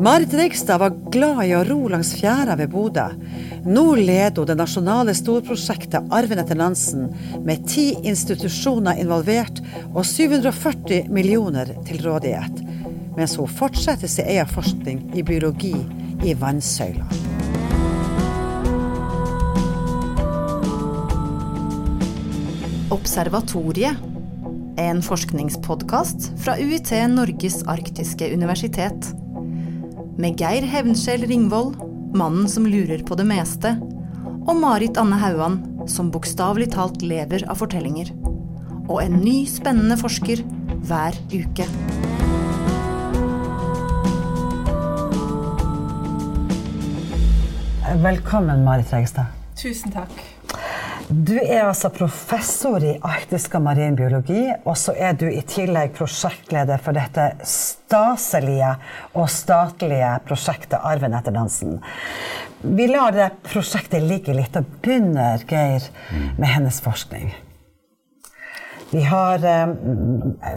[0.00, 3.06] Marit Reigstad var glad i å ro langs fjæra ved Bodø.
[3.64, 7.06] Nå leder hun det nasjonale storprosjektet Arven etter Nansen,
[7.40, 9.62] med ti institusjoner involvert
[9.94, 12.60] og 740 millioner til rådighet,
[13.16, 15.72] mens hun fortsetter sin egen forskning i biologi
[16.28, 17.08] i vannsøyla.
[22.92, 24.08] Observatoriet
[24.76, 29.16] er en forskningspodkast fra UiT Norges arktiske universitet
[30.16, 31.74] med Geir Hevnskjell Ringvold,
[32.16, 33.74] mannen som lurer på det meste,
[34.46, 35.58] og Marit Anne Hauan,
[35.90, 38.12] som bokstavelig talt lever av fortellinger.
[38.86, 40.40] Og en ny, spennende forsker
[40.88, 41.66] hver uke.
[48.06, 49.36] Velkommen, Marit Reigstad.
[49.56, 50.35] Tusen takk.
[51.08, 55.92] Du er altså professor i arktisk og marin biologi, og så er du i tillegg
[55.94, 58.72] prosjektleder for dette staselige
[59.14, 61.76] og statlige prosjektet Arven etter dansen.
[62.58, 65.86] Vi lar det prosjektet ligge litt og begynner, Geir,
[66.40, 67.30] med hennes forskning.
[68.90, 69.66] Vi har, eh,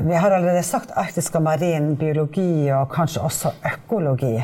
[0.02, 4.42] vi har allerede sagt arktisk og marin biologi, og kanskje også økologi.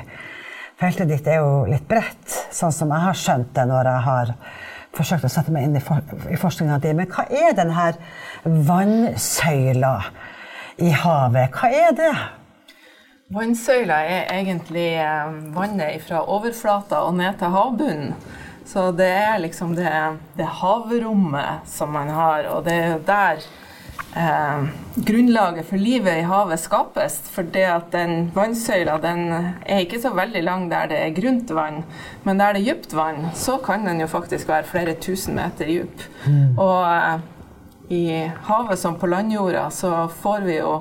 [0.77, 4.35] Feltet ditt er jo litt bredt, sånn som jeg har skjønt det når jeg har
[4.95, 6.01] forsøkt å sette meg inn i, for,
[6.31, 6.93] i forskninga di.
[6.97, 7.91] Men hva er denne
[8.45, 9.93] vannsøyla
[10.83, 11.55] i havet?
[11.55, 12.15] Hva er det?
[13.35, 18.17] Vannsøyla er egentlig eh, vannet fra overflata og ned til havbunnen.
[18.65, 19.91] Så det er liksom det,
[20.37, 23.43] det havrommet som man har, og det er jo der
[24.15, 27.19] eh, grunnlaget for livet i havet skapes.
[27.33, 31.51] For det at den vannsøyla den er ikke så veldig lang der det er grunt
[31.55, 31.83] vann,
[32.23, 35.69] men der det er dypt vann, så kan den jo faktisk være flere tusen meter
[35.69, 36.07] dyp.
[36.27, 36.57] Mm.
[36.57, 37.19] Og eh,
[37.95, 38.05] i
[38.47, 40.79] havet som på landjorda så får vi jo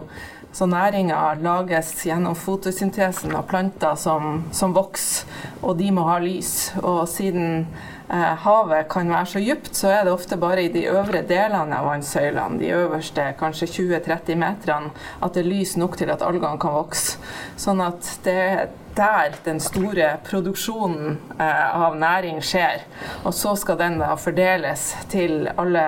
[0.54, 5.26] så næringa lages gjennom fotosyntesen av planter som, som vokser,
[5.62, 6.70] og de må ha lys.
[6.78, 7.66] Og siden
[8.08, 11.88] havet kan være så dypt, så er det ofte bare i de øvre delene av
[11.88, 14.92] vannsøylene, de øverste kanskje 20-30 meterne,
[15.22, 17.18] at det er lys nok til at algene kan vokse.
[17.56, 22.84] Sånn at det er der den store produksjonen eh, av næring skjer.
[23.24, 25.86] Og så skal den da fordeles til alle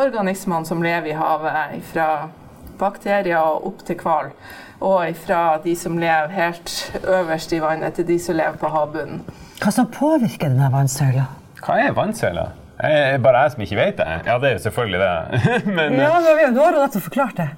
[0.00, 2.08] organismene som lever i havet, fra
[2.80, 4.32] bakterier og opp til hval.
[4.80, 9.20] Og fra de som lever helt øverst i vannet, til de som lever på havbunnen.
[9.60, 11.26] Hva som påvirker denne vannsøyla?
[11.64, 12.46] Hva er vannsøyla?
[12.80, 14.06] Er det bare jeg som ikke vet det?
[14.26, 15.40] Ja, det er jo selvfølgelig det.
[15.76, 17.50] men, ja, men nå har du nettopp forklart det.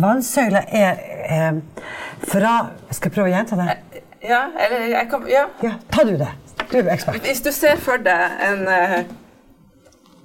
[0.00, 1.56] Vannsøyla er eh,
[2.30, 2.52] fra
[2.92, 4.02] Skal jeg prøve å gjenta det?
[4.22, 5.46] Ja, eller jeg kan Ja.
[5.64, 6.28] ja ta du det.
[6.70, 7.24] Du er ekspert.
[7.24, 9.00] Hvis du ser for deg en eh,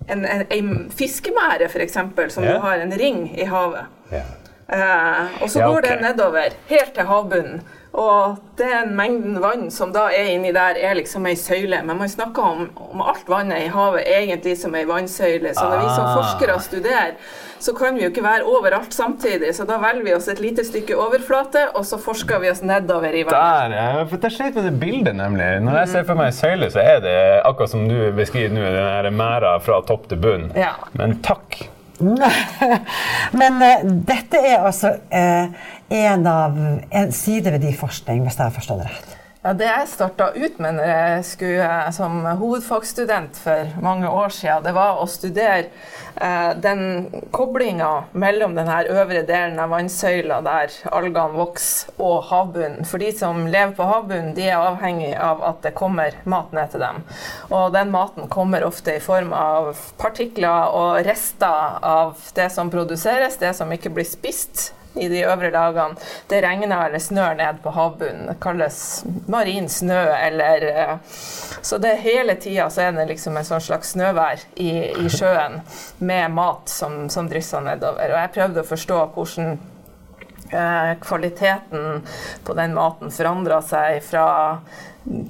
[0.08, 1.96] en, en, en fiskemære, f.eks.,
[2.34, 2.54] som ja.
[2.54, 3.88] du har en ring i havet.
[4.12, 4.22] Ja.
[4.66, 5.74] Uh, og så ja, okay.
[5.74, 7.66] går det nedover, helt til havbunnen.
[7.96, 11.80] Og den mengden vann som da er inni der, er liksom ei søyle.
[11.88, 15.54] Men man snakker om, om alt vannet i havet egentlig som ei vannsøyle.
[15.56, 16.18] Så når vi som ah.
[16.18, 17.14] forskere studerer,
[17.60, 19.54] så kan vi jo ikke være overalt samtidig.
[19.56, 23.16] Så da velger vi oss et lite stykke overflate, og så forsker vi oss nedover
[23.16, 23.72] i vannet.
[23.72, 24.04] Der, ja.
[24.12, 25.48] For det skjer med det bildet, nemlig.
[25.64, 27.16] Når jeg ser for meg ei søyle, så er det
[27.46, 28.68] akkurat som du beskriver nå,
[29.08, 30.52] den mæra fra topp til bunn.
[30.60, 30.74] Ja.
[31.00, 31.62] Men takk.
[33.40, 36.58] Men uh, dette er altså uh, en av
[36.92, 39.15] en side ved din forskning, hvis jeg har forstått det rett?
[39.46, 44.32] Ja, Det jeg starta ut med når jeg skulle eh, som hovedfagsstudent for mange år
[44.34, 45.68] siden, det var å studere
[46.18, 52.90] eh, den koblinga mellom den øvre delen av vannsøyla der algene vokser, og havbunnen.
[52.90, 56.74] For de som lever på havbunnen, de er avhengig av at det kommer mat ned
[56.74, 57.04] til dem.
[57.54, 63.38] Og den maten kommer ofte i form av partikler og rester av det som produseres,
[63.38, 66.00] det som ikke blir spist i de øvre lagene.
[66.28, 68.30] Det regner eller snør ned på havbunnen.
[68.30, 68.80] Det kalles
[69.32, 70.98] marin snø eller eh,
[71.62, 74.72] Så det hele tida så er det liksom en sånn slags snøvær i,
[75.06, 75.62] i sjøen
[75.98, 78.14] med mat som, som drysser nedover.
[78.14, 79.56] Og jeg prøvde å forstå hvordan
[80.52, 82.04] eh, kvaliteten
[82.46, 84.28] på den maten forandra seg fra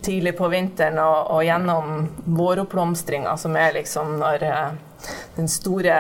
[0.02, 2.08] tidlig på vinteren og, og gjennom
[2.38, 4.70] våroppblomstringa, som er liksom når eh,
[5.36, 5.98] den store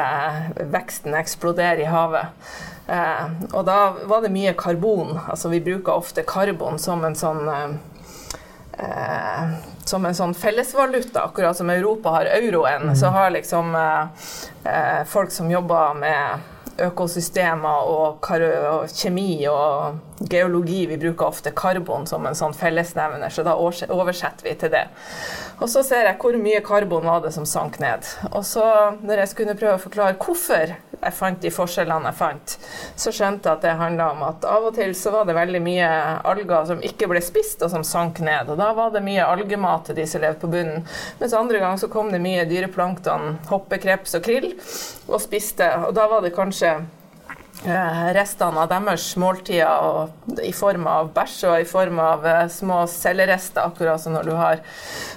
[0.71, 2.55] veksten eksploderer i havet.
[2.87, 5.17] Eh, og da var det mye karbon.
[5.27, 7.77] Altså vi bruker ofte karbon som en sånn eh,
[8.85, 9.55] eh
[9.85, 12.89] som en sånn fellesvaluta, akkurat som Europa har euroen.
[12.89, 12.95] Mm.
[12.97, 14.25] Så har liksom eh,
[14.63, 16.51] eh, folk som jobber med
[16.81, 20.81] økosystemer og, og, kjemi og geologi.
[20.89, 24.87] Vi bruker ofte karbon som en sånn fellesnevner, så da oversetter vi til det.
[25.61, 28.03] Og så ser jeg hvor mye karbon var det som sank ned.
[28.33, 28.65] Og så,
[29.05, 32.55] når jeg skulle prøve å forklare hvorfor jeg fant de forskjellene jeg fant,
[32.97, 35.61] så skjønte jeg at det handla om at av og til så var det veldig
[35.65, 35.89] mye
[36.25, 38.51] alger som ikke ble spist, og som sank ned.
[38.51, 40.85] Og da var det mye algemat til de som levde på bunnen.
[41.21, 44.51] Mens andre gang så kom det mye dyreplankton, hoppekreps og krill,
[45.07, 45.69] og spiste.
[45.87, 46.77] Og da var det kanskje
[48.15, 53.65] restene av deres måltider i form av bæsj og i form av eh, små cellerester.
[53.65, 54.61] Akkurat som når du har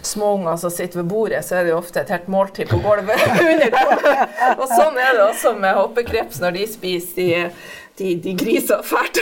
[0.07, 3.27] småunger som sitter ved bordet, så er det jo ofte et helt måltid på gulvet
[3.53, 4.29] under bordet.
[4.57, 7.43] Og sånn er det også med hoppekreps når de spiser de,
[7.99, 9.21] de, de griser fælt.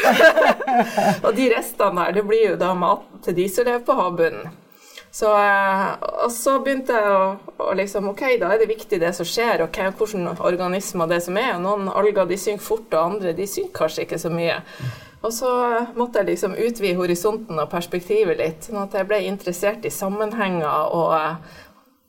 [1.25, 4.55] og de restene her, det blir jo da mat til de som lever på havbunnen.
[5.17, 5.93] Så, eh,
[6.25, 7.21] og så begynte jeg å,
[7.57, 11.39] å, liksom Ok, da er det viktig det som skjer, og hvilke organismer det som
[11.41, 11.55] er.
[11.57, 14.59] Og noen alger de synker fort, og andre de synker kanskje ikke så mye.
[15.25, 15.51] Og så
[15.97, 20.93] måtte jeg liksom utvide horisonten og perspektivet litt, sånn at jeg ble interessert i sammenhenger
[20.95, 21.17] og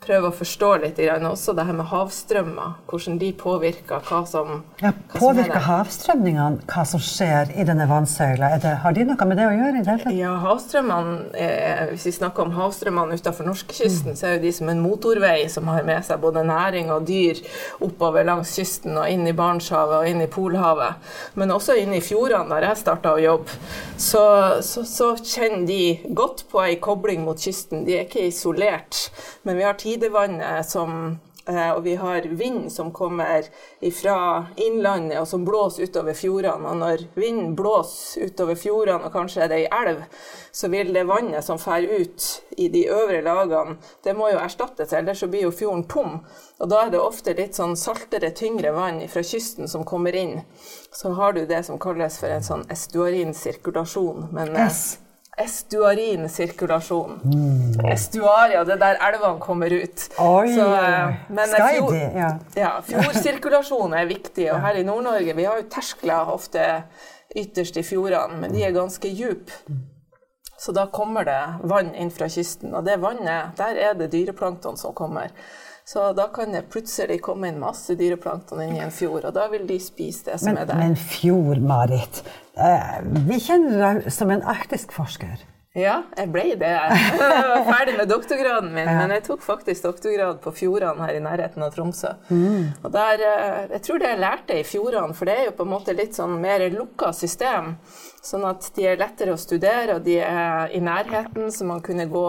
[0.04, 4.92] prøve å forstå litt også det her med havstrømmer, hvordan de påvirker hva som ja,
[5.16, 8.52] Påvirker havstrømningene hva som skjer i denne vannsøyla?
[8.62, 9.74] Det, har de noe med det å gjøre?
[9.78, 14.20] i det hele Ja, havstrømmene, eh, Hvis vi snakker om havstrømmene utenfor norskekysten, mm.
[14.20, 17.42] så er jo de som en motorvei som har med seg både næring og dyr
[17.84, 21.02] oppover langs kysten og inn i Barentshavet og inn i Polhavet.
[21.36, 23.58] Men også inn i fjordene, der jeg starta å jobbe.
[23.98, 24.24] Så,
[24.66, 27.84] så, så kjenner de godt på ei kobling mot kysten.
[27.88, 29.08] De er ikke isolert.
[29.48, 31.18] Men vi har tidevannet som
[31.48, 33.45] eh, og vi har vind som kommer
[34.01, 36.68] fra innlandet og som blåser utover fjordene.
[36.68, 40.04] Og når vinden blåser utover fjordene, og kanskje er det ei elv,
[40.51, 44.92] så vil det vannet som fer ut i de øvre lagene, det må jo erstattes,
[44.92, 46.19] ellers så blir jo fjorden tom.
[46.60, 50.42] Og da er det ofte litt sånn saltere, tyngre vann fra kysten som kommer inn.
[50.92, 54.33] Så har du det som kalles for en sånn estuarin sirkulasjon.
[54.36, 54.98] Men, yes
[55.38, 57.19] estuarinsirkulasjon.
[57.24, 57.86] Mm.
[57.92, 60.07] Estuaria, det der elvene kommer ut.
[60.19, 62.31] Oi, Så, eh, men fjord, ja.
[62.57, 64.50] ja, fjordsirkulasjon er viktig.
[64.54, 66.66] Og her i Nord-Norge vi har jo terskler ofte
[67.38, 69.78] ytterst i fjordene, men de er ganske dype.
[70.57, 74.78] Så da kommer det vann inn fra kysten, og det vannet, der er det dyreplankton
[74.78, 75.30] som kommer.
[75.88, 79.45] Så da kan det plutselig komme inn masse dyreplankton inn i en fjord, og da
[79.54, 80.81] vil de spise det som men, er der.
[80.81, 82.19] Men fjord, Marit.
[82.60, 82.98] Eh,
[83.30, 85.45] vi kjenner deg som en arktisk forsker.
[85.78, 86.74] Ja, jeg ble det.
[86.74, 91.24] Jeg var ferdig med doktorgraden min, men jeg tok faktisk doktorgrad på fjordene her i
[91.24, 92.16] nærheten av Tromsø.
[92.33, 92.72] Mm.
[92.81, 95.63] Og der, eh, Jeg tror det jeg lærte i fjordene, for det er jo på
[95.63, 97.78] en måte litt sånn mer lukka system.
[98.19, 102.10] Sånn at de er lettere å studere, og de er i nærheten, så man kunne
[102.12, 102.28] gå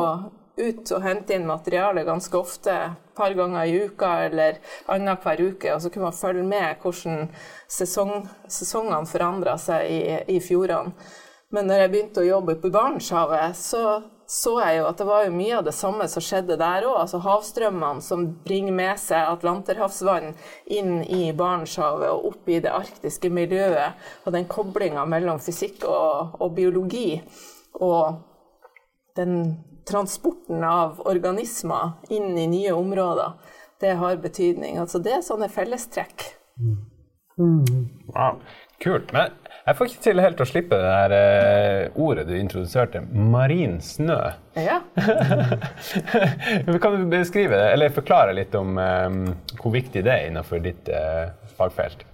[0.58, 5.72] ut og hente inn materiale ganske ofte, et par ganger i uka eller annenhver uke.
[5.74, 7.24] Og så kunne man følge med hvordan
[7.70, 10.02] sesong, sesongene forandra seg i,
[10.36, 10.94] i fjordene.
[11.54, 13.82] Men når jeg begynte å jobbe på Barentshavet, så
[14.28, 16.98] så jeg jo at det var jo mye av det samme som skjedde der òg.
[17.00, 20.34] Altså havstrømmene som bringer med seg atlanterhavsvann
[20.68, 23.96] inn i Barentshavet og opp i det arktiske miljøet.
[24.26, 27.22] Og den koblinga mellom fysikk og, og biologi
[27.80, 28.20] og
[29.16, 29.40] den
[29.88, 33.32] transporten av organismer inn i nye områder,
[33.80, 34.78] det har betydning.
[34.78, 36.26] Altså det er sånne fellestrekk.
[37.38, 37.88] Mm.
[38.10, 38.40] Wow,
[38.82, 39.12] kult.
[39.14, 39.36] Men
[39.68, 44.16] jeg får ikke til helt å slippe det der eh, ordet du introduserte, marin snø.
[44.56, 44.80] Ja.
[46.82, 49.20] kan du beskrive det, eller forklare litt om um,
[49.60, 51.28] hvor viktig det er innenfor ditt uh,
[51.60, 52.07] fagfelt?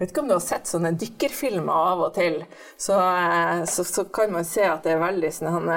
[0.00, 2.38] Vet ikke om du har sett sånne dykkerfilmer av og til.
[2.80, 5.68] Så, eh, så, så kan man se at det er veldig sånn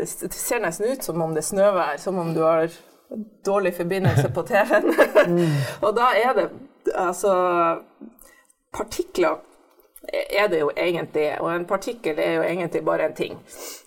[0.00, 2.66] Det ser nesten ut som om det er snøvær, som om du har
[3.46, 4.90] dårlig forbindelse på TV-en.
[5.30, 5.54] Mm.
[5.86, 6.48] og da er det
[6.94, 7.32] altså
[8.74, 9.38] Partikler
[10.12, 13.34] er det jo egentlig, og en partikkel er jo egentlig bare en ting.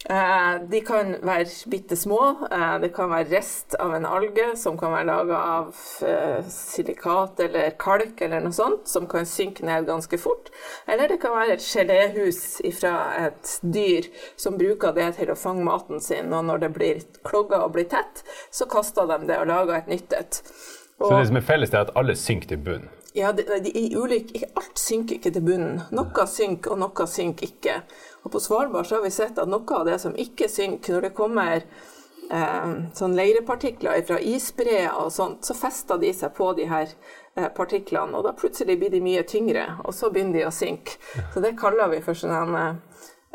[0.10, 2.20] Eh, de kan være bitte små.
[2.52, 7.42] Eh, det kan være rest av en alge som kan være laga av eh, silikat
[7.46, 10.52] eller kalk eller noe sånt, som kan synke ned ganske fort.
[10.86, 15.66] Eller det kan være et geléhus fra et dyr som bruker det til å fange
[15.66, 19.50] maten sin, og når det blir klogga og blir tett, så kaster de det og
[19.50, 20.42] lager et nytt et.
[21.02, 22.90] Så det som er felles, er at alle synker til bunn?
[23.14, 25.82] Ja, de, de, ulik, alt synker ikke til bunnen.
[25.92, 27.82] Noe synker, og noe synker ikke.
[28.24, 31.08] Og på Svalbard så har vi sett at noe av det som ikke synker, når
[31.10, 31.66] det kommer
[32.32, 37.50] eh, sånn leirepartikler fra isbreer og sånt, så fester de seg på de her eh,
[37.52, 38.16] partiklene.
[38.16, 40.96] Og da plutselig blir de mye tyngre, og så begynner de å synke.
[41.34, 42.80] Så det kaller vi for sånn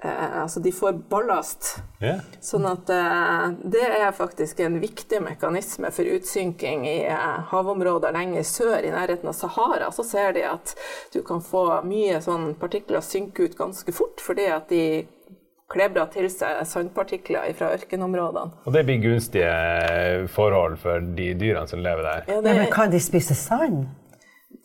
[0.02, 1.76] eh, altså de får ballast.
[2.02, 2.20] Yeah.
[2.44, 8.46] Sånn at eh, det er faktisk en viktig mekanisme for utsynking i eh, havområder lenger
[8.46, 9.90] sør, i nærheten av Sahara.
[9.94, 10.76] Så ser de at
[11.14, 14.86] du kan få mye sånn partikler synke ut ganske fort, fordi at de
[15.72, 18.62] klebrer til seg sandpartikler fra ørkenområdene.
[18.66, 22.26] Og det blir gunstige forhold for de dyrene som lever der?
[22.30, 22.54] Ja, det...
[22.60, 23.86] Men kan de spise sand?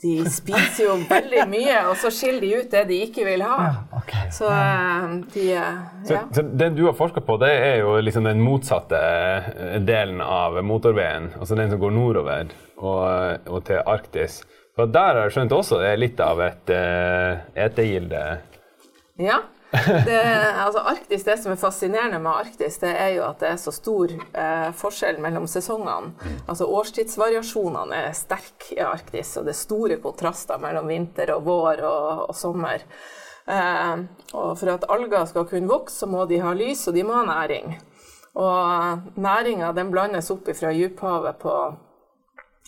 [0.02, 3.58] De spiser jo veldig mye, og så skiller de ut det de ikke vil ha.
[3.68, 4.22] Ja.
[4.34, 5.68] Så eh, de ja.
[6.08, 10.24] Så, så det du har forska på, det er jo liksom den motsatte eh, delen
[10.26, 11.30] av motorveien.
[11.38, 12.50] Altså den som går nordover
[12.82, 14.42] og, og til Arktis.
[14.78, 18.22] For der har jeg skjønt også det er litt av et uh, etegilde.
[19.22, 19.42] Ja.
[19.72, 20.18] Det,
[20.60, 23.72] altså Arktis, det som er fascinerende med Arktis, det er jo at det er så
[23.72, 26.12] stor eh, forskjell mellom sesongene.
[26.44, 31.86] Altså Årstidsvariasjonene er sterke i Arktis, og det er store kontraster mellom vinter og vår
[31.88, 32.84] og, og sommer.
[33.48, 37.06] Eh, og for at alger skal kunne vokse, så må de ha lys, og de
[37.08, 37.78] må ha næring.
[38.42, 41.56] Og næringa den blandes opp fra djuphavet på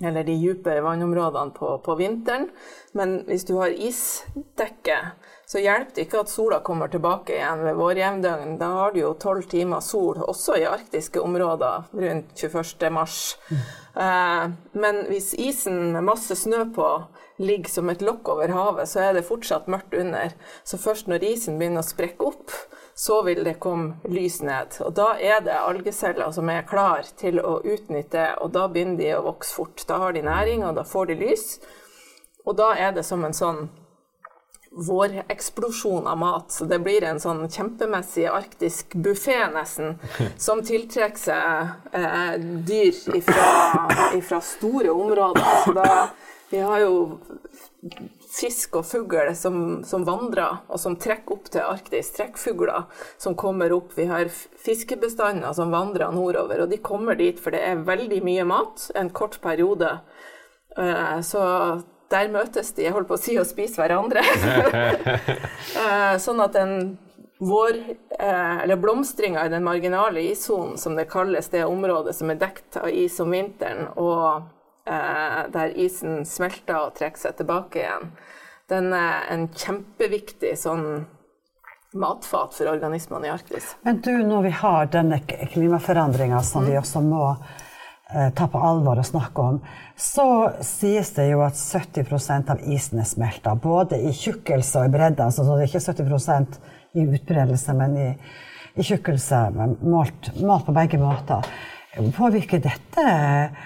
[0.01, 2.49] eller de dype vannområdene på, på vinteren.
[2.97, 4.97] Men hvis du har isdekke,
[5.45, 8.57] så hjelper det ikke at sola kommer tilbake igjen ved vårjevndøgn.
[8.61, 12.89] Da har du jo tolv timer sol, også i arktiske områder rundt 21.
[12.93, 13.17] mars.
[13.51, 16.87] Eh, men hvis isen med masse snø på
[17.37, 20.33] ligger som et lokk over havet, så er det fortsatt mørkt under.
[20.63, 22.55] Så først når isen begynner å sprekke opp,
[22.95, 24.77] så vil det komme lys ned.
[24.85, 28.99] Og da er det algeceller som er klar til å utnytte det, og da begynner
[29.01, 29.85] de å vokse fort.
[29.89, 31.47] Da har de næring, og da får de lys.
[32.45, 33.65] Og da er det som en sånn
[34.75, 36.51] våreksplosjon av mat.
[36.51, 39.99] Så det blir en sånn kjempemessig arktisk buffé, nesten,
[40.37, 42.35] som tiltrekker seg eh,
[42.67, 45.53] dyr fra store områder.
[45.65, 45.89] Så da,
[46.49, 46.95] vi har jo
[48.33, 52.09] fisk og fugl som, som vandrer, og som trekker opp til Arktis.
[52.15, 52.87] Trekkfugler
[53.21, 53.93] som kommer opp.
[53.97, 54.31] Vi har
[54.63, 59.11] fiskebestander som vandrer nordover, og de kommer dit for det er veldig mye mat en
[59.13, 59.99] kort periode.
[60.77, 61.43] Eh, Så
[62.13, 64.23] der møtes de, jeg holdt på å si, og spiser hverandre.
[65.73, 66.73] Eh, sånn at den
[67.43, 67.77] vår,
[68.19, 72.77] eh, eller blomstringa i den marginale issonen, som det kalles, det området som er dekt
[72.77, 74.45] av is om vinteren, og
[74.85, 78.13] eh, der isen smelter og trekker seg tilbake igjen,
[78.71, 80.85] den er en kjempeviktig sånn
[81.93, 83.75] matfat for organismene i Arktis.
[83.81, 87.27] Men du, når vi har denne klimaforandringa som vi også må
[88.37, 89.59] ta på alvor og snakke om,
[89.97, 90.25] så
[90.61, 93.55] sies det jo at 70% av isen er smelta.
[93.57, 95.29] Både i tjukkelse og i bredde.
[95.33, 96.57] Så det er ikke 70%
[96.93, 98.09] i utbredelse, men i,
[98.75, 99.45] i tjukkelse,
[99.81, 101.45] målt, målt på begge måter.
[102.17, 103.65] Påvirker dette eh,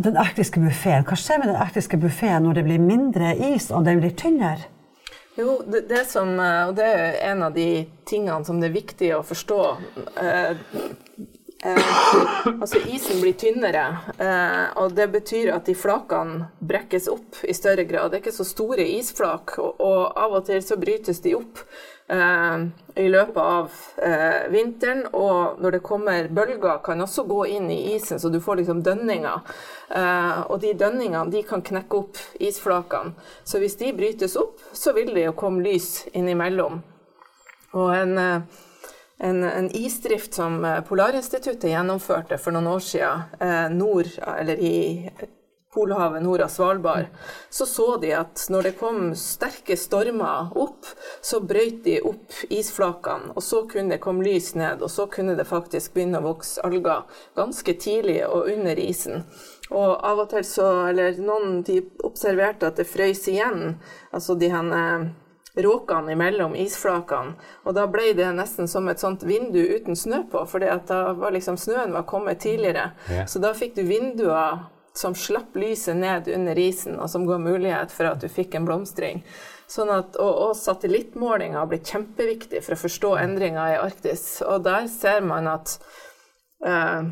[0.00, 1.04] den arktiske buffeen?
[1.04, 4.70] Hva skjer med den arktiske buffeen når det blir mindre is og den blir tynnere?
[5.36, 8.78] Jo, det, det som, eh, og det er en av de tingene som det er
[8.78, 9.62] viktig å forstå.
[10.22, 10.52] Eh,
[11.64, 13.86] eh, altså isen blir tynnere,
[14.18, 18.10] eh, og det betyr at de flakene brekkes opp i større grad.
[18.10, 21.64] Det er ikke så store isflak, og, og av og til så brytes de opp
[22.12, 25.06] eh, i løpet av eh, vinteren.
[25.12, 28.82] Og når det kommer bølger, kan også gå inn i isen, så du får liksom
[28.86, 29.54] dønninger.
[29.88, 33.14] Eh, og de dønningene de kan knekke opp isflakene.
[33.44, 36.82] Så hvis de brytes opp, så vil det jo komme lys innimellom.
[37.74, 38.40] Og en, eh,
[39.18, 44.76] en, en isdrift som eh, Polarinstituttet gjennomførte for noen år siden eh, nord, eller i
[45.74, 47.06] Polhavet nord av Svalbard,
[47.50, 50.86] så så de at når det kom sterke stormer opp,
[51.18, 55.34] så brøt de opp isflakene, og så kunne det komme lys ned, og så kunne
[55.34, 57.02] det faktisk begynne å vokse alger
[57.34, 59.26] ganske tidlig og under isen.
[59.74, 63.80] Og av og til så, eller noen de observerte at det frøys igjen,
[64.14, 64.84] altså de henne
[65.56, 67.36] råkene imellom isflakene.
[67.64, 71.34] Og da ble det nesten som et sånt vindu uten snø på, for da var
[71.34, 72.90] liksom snøen var kommet tidligere.
[73.10, 73.26] Ja.
[73.30, 77.90] Så da fikk du vinduer som slapp lyset ned under isen, og som ga mulighet
[77.94, 79.24] for at du fikk en blomstring.
[79.70, 84.26] Sånn at, og, og satellittmålinger har blitt kjempeviktig for å forstå endringer i Arktis.
[84.46, 85.78] Og der ser man at
[86.66, 87.10] eh,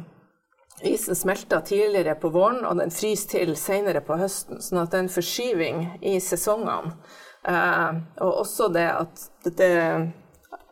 [0.92, 4.62] isen smelter tidligere på våren, og den fryser til senere på høsten.
[4.62, 6.94] Sånn at det er en forskyving i sesongene.
[7.48, 9.72] Eh, og også det at det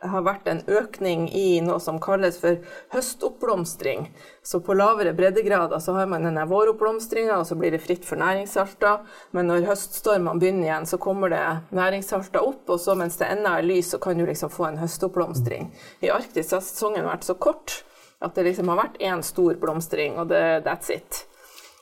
[0.01, 2.61] har vært en økning i noe som kalles for
[2.95, 4.07] høstoppblomstring.
[4.43, 8.21] Så på lavere breddegrader så har man denne våroppblomstringa, og så blir det fritt for
[8.21, 9.05] næringssalter.
[9.37, 11.45] Men når høststormene begynner igjen, så kommer det
[11.77, 14.81] næringssalter opp, og så mens det ennå er lys, så kan du liksom få en
[14.81, 15.71] høstoppblomstring.
[16.01, 17.83] I Arktis har sesongen vært så kort
[18.21, 21.25] at det liksom har vært én stor blomstring, og det, that's it.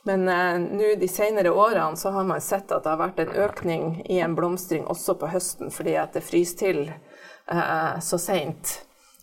[0.07, 3.33] Men eh, nå de senere årene så har man sett at det har vært en
[3.45, 8.79] økning i en blomstring også på høsten, fordi at det fryser til eh, så seint.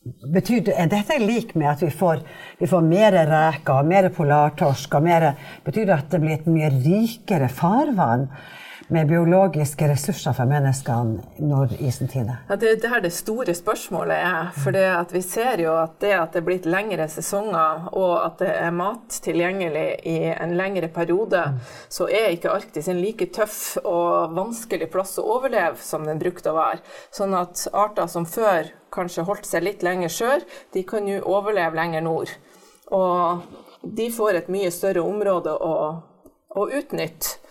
[0.07, 2.21] Betyr det, er dette lik med at vi får,
[2.61, 4.95] vi får mer reker mer polartorsk?
[4.95, 5.33] og mer,
[5.67, 8.29] Betyr det at det blir et mye rikere farvann
[8.89, 12.45] med biologiske ressurser for menneskene når isen tiner?
[12.49, 14.51] Ja, det er der det store spørsmålet er.
[14.63, 14.77] For
[15.13, 18.75] vi ser jo at det at det er blitt lengre sesonger, og at det er
[18.75, 21.43] mat tilgjengelig i en lengre periode,
[21.89, 26.53] så er ikke Arktis en like tøff og vanskelig plass å overleve som den brukte
[26.53, 26.83] å være.
[27.15, 31.77] Sånn at arter som før kanskje holdt seg litt lenger sør, de kan nå overleve
[31.77, 32.31] lenger nord.
[32.95, 33.43] Og
[33.83, 35.75] de får et mye større område å,
[36.55, 37.43] å utnytte.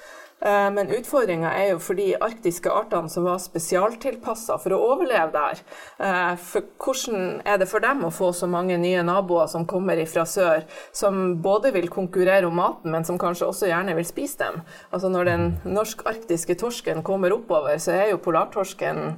[0.45, 5.31] Eh, men utfordringa er jo for de arktiske artene som var spesialtilpassa for å overleve
[5.33, 5.61] der.
[5.97, 10.03] Eh, for hvordan er det for dem å få så mange nye naboer som kommer
[10.09, 14.43] fra sør, som både vil konkurrere om maten, men som kanskje også gjerne vil spise
[14.43, 14.61] dem?
[14.93, 19.17] Altså Når den norsk-arktiske torsken kommer oppover, så er jo polartorsken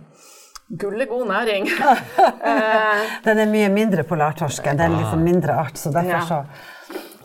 [0.79, 1.67] gullegod næring.
[2.47, 4.77] Eh, den er mye mindre polartorsken.
[4.77, 6.37] Det er en liksom mindre art, så derfor så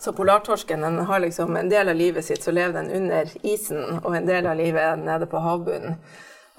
[0.03, 3.99] så polartorsken den har liksom en del av livet sitt så lever den under isen,
[4.03, 5.95] og en del av livet er nede på havbunnen.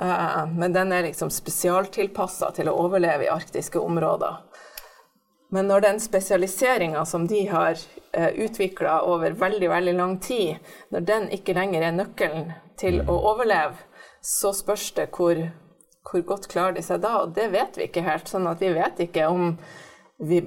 [0.01, 4.39] Uh, men den er liksom spesialtilpassa til å overleve i arktiske områder.
[5.53, 7.85] Men når den spesialiseringa som de har uh,
[8.17, 10.57] eh, utvikla over veldig veldig lang tid,
[10.89, 13.77] når den ikke lenger er nøkkelen til å overleve,
[14.25, 15.37] så spørs det hvor,
[16.09, 17.19] hvor godt klarer de seg da.
[17.27, 18.33] Og det vet vi ikke helt.
[18.33, 19.59] sånn at vi vet ikke om
[20.17, 20.41] vi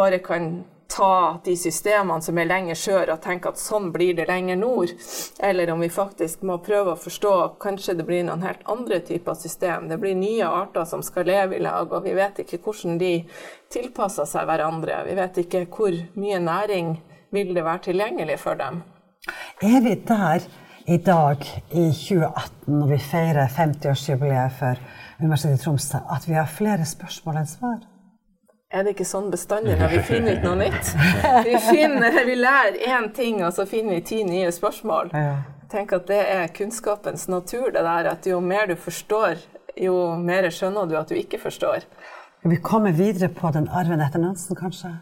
[0.00, 4.28] bare kan ta de systemene som er lenger sør og tenke at sånn blir det
[4.28, 4.92] lenger nord,
[5.44, 9.00] eller om vi faktisk må prøve å forstå at kanskje det blir noen helt andre
[9.04, 9.88] typer system.
[9.90, 13.12] Det blir nye arter som skal leve i lag, og vi vet ikke hvordan de
[13.72, 15.02] tilpasser seg hverandre.
[15.08, 16.96] Vi vet ikke hvor mye næring
[17.36, 18.80] vil det være tilgjengelig for dem.
[19.60, 20.48] Er vi der
[20.88, 24.80] i dag, i 2018, når vi feirer 50-årsjubileet for
[25.20, 27.78] Universitetet i Tromsø, at vi har flere spørsmål enn svar?
[28.68, 30.90] Er det ikke sånn bestandig når vi finner ut noe nytt?
[31.46, 35.12] Vi, finner, vi lærer én ting, og så finner vi ti nye spørsmål.
[35.72, 39.40] Tenk at det er kunnskapens natur, det der at jo mer du forstår,
[39.78, 41.88] jo mer skjønner du at du ikke forstår.
[42.48, 44.92] Vi kommer videre på den arven etter Nansen, kanskje?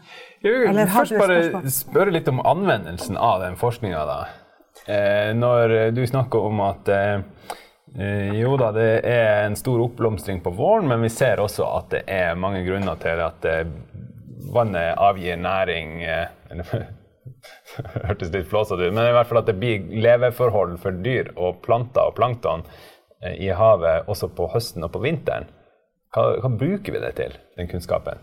[0.41, 4.17] Jeg Eller først bare spørre litt om anvendelsen av den forskninga, da.
[4.87, 7.19] Eh, når du snakker om at eh,
[7.95, 11.89] Eh, jo da, det er en stor oppblomstring på våren, men vi ser også at
[11.93, 13.63] det er mange grunner til at eh,
[14.53, 16.27] vannet avgir næring eh,
[18.07, 21.61] hørtes litt flåsete ut, men i hvert fall at det blir leveforhold for dyr og
[21.65, 22.67] planter og plankton
[23.33, 25.47] i havet også på høsten og på vinteren.
[26.13, 28.21] Hva, hva bruker vi det til, den kunnskapen?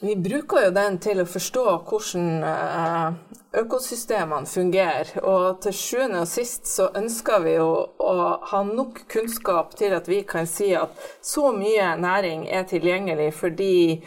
[0.00, 3.14] Vi bruker jo den til å forstå hvordan eh,
[3.62, 5.14] økosystemene fungerer.
[5.24, 8.16] Og til sjuende og sist så ønsker vi jo å
[8.50, 10.92] ha nok kunnskap til at vi kan si at
[11.24, 14.02] så mye næring er tilgjengelig for de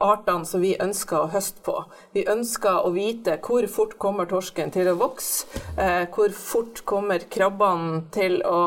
[0.00, 1.76] artene som vi ønsker å høste på.
[2.16, 5.44] Vi ønsker å vite hvor fort kommer torsken til å vokse,
[5.76, 8.60] eh, hvor fort kommer krabbene til å,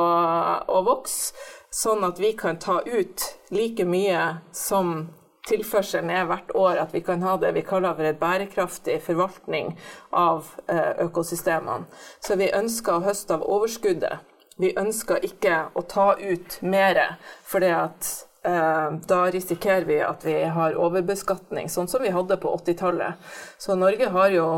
[0.69, 1.33] å vokse,
[1.73, 5.09] sånn at vi kan ta ut like mye som
[5.49, 9.73] tilførselen er hvert år at vi kan ha det vi kaller for et bærekraftig forvaltning
[10.15, 11.89] av eh, økosystemene.
[12.21, 14.25] Så vi ønsker å høste av overskuddet.
[14.59, 16.99] Vi ønsker ikke å ta ut mer,
[17.47, 23.31] for eh, da risikerer vi at vi har overbeskatning, sånn som vi hadde på 80-tallet.
[23.57, 24.49] Så Norge har jo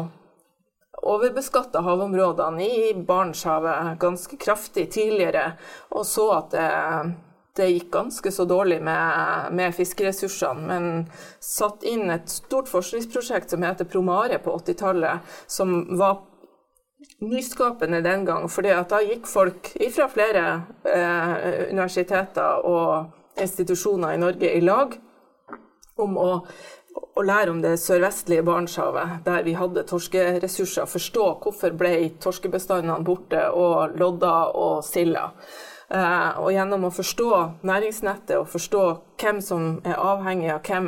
[1.02, 5.52] overbeskatta havområdene i Barentshavet ganske kraftig tidligere,
[5.90, 6.68] og så at det
[7.58, 10.90] det gikk ganske så dårlig med, med fiskeressursene, men
[11.44, 16.22] satt inn et stort forskningsprosjekt som heter Promare på 80-tallet, som var
[17.20, 18.48] nyskapende den gang.
[18.50, 20.46] For da gikk folk fra flere
[20.88, 24.96] eh, universiteter og institusjoner i Norge i lag
[26.02, 26.30] om å,
[27.20, 30.90] å lære om det sørvestlige Barentshavet, der vi hadde torskeressurser.
[30.90, 35.32] Forstå hvorfor ble torskebestandene borte, og lodda og silda.
[35.92, 37.32] Eh, og gjennom å forstå
[37.68, 38.84] næringsnettet og forstå
[39.20, 40.88] hvem som er avhengig av hvem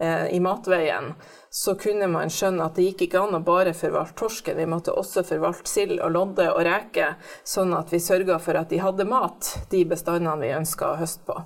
[0.00, 1.10] eh, i matveien,
[1.52, 4.96] så kunne man skjønne at det gikk ikke an å bare forvalte torsken, vi måtte
[4.96, 9.04] også forvalte sild og lodde og reker, sånn at vi sørga for at de hadde
[9.10, 11.36] mat, de bestandene vi ønska å høste på.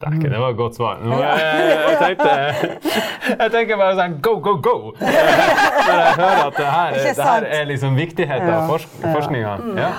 [0.00, 1.00] Dæken, det var et godt svar.
[1.04, 2.28] Nå, jeg, jeg, tenkte,
[3.42, 4.76] jeg tenker bare sånn go, go, go!
[5.86, 9.50] Når jeg hører at det her, det her er liksom viktigheten av forsk forskninga.
[9.76, 9.90] Ja.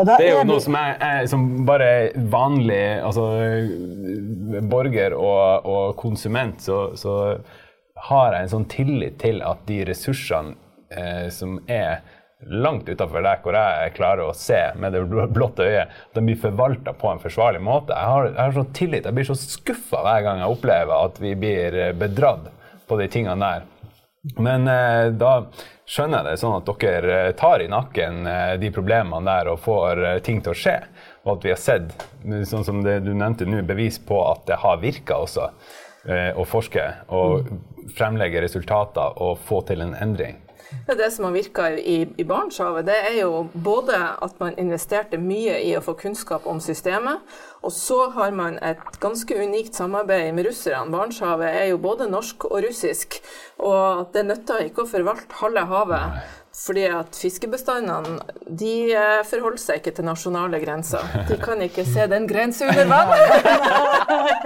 [0.00, 1.90] Det er jo noe som jeg, jeg som bare
[2.32, 3.26] vanlig altså,
[4.72, 7.18] borger og, og konsument, så, så,
[8.08, 10.54] har jeg en sånn tillit til at de ressursene
[10.88, 12.00] eh, som er
[12.48, 15.02] langt utafor der hvor jeg klarer å se med det
[15.34, 17.96] blotte øyet, at de blir forvalta på en forsvarlig måte.
[17.96, 19.08] Jeg har, jeg har sånn tillit.
[19.08, 22.48] Jeg blir så skuffa hver gang jeg opplever at vi blir bedratt
[22.88, 23.68] på de tingene der.
[24.36, 25.46] Men eh, da
[25.88, 29.62] skjønner jeg det sånn at dere eh, tar i nakken eh, de problemene der og
[29.64, 30.76] får eh, ting til å skje.
[31.24, 31.94] Og at vi har sett,
[32.50, 35.48] sånn som det du nevnte nå, bevis på at det har virka også
[36.04, 36.84] eh, å forske
[37.16, 37.48] og
[37.96, 40.36] fremlegge resultater og få til en endring.
[40.86, 45.18] Det, det som har virka i, i Barentshavet, det er jo både at man investerte
[45.20, 47.22] mye i å få kunnskap om systemet,
[47.60, 50.90] og så har man et ganske unikt samarbeid med russerne.
[50.92, 53.20] Barentshavet er jo både norsk og russisk,
[53.58, 56.36] og det nytter ikke å forvalte halve havet.
[56.50, 58.18] Fordi at fiskebestandene
[58.58, 61.06] de eh, forholder seg ikke til nasjonale grenser.
[61.28, 63.12] De kan ikke se den grensa under vann.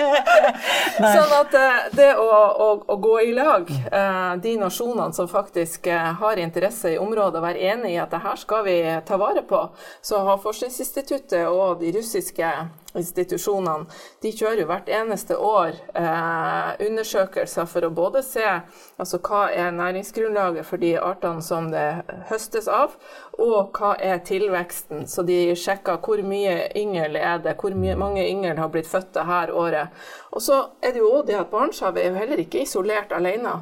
[1.17, 5.89] sånn at eh, det å, å, å, gå i lag, eh, de nasjonene som faktisk
[6.21, 9.43] har interesse i området, og være enig i at det her skal vi ta vare
[9.49, 9.65] på,
[10.05, 12.53] så har Forskningsinstituttet og de russiske
[12.95, 13.89] institusjonene
[14.23, 19.75] de kjører jo hvert eneste år eh, undersøkelser for å både se altså, hva er
[19.75, 21.87] næringsgrunnlaget for de artene som det
[22.31, 22.95] høstes av,
[23.39, 25.07] og hva er tilveksten.
[25.11, 29.13] Så de sjekker hvor mye yngel er det, hvor mye, mange yngel har blitt født
[29.17, 30.05] det her året.
[30.33, 33.61] Og så er det jo òg det at Barentshavet er jo heller ikke isolert alene.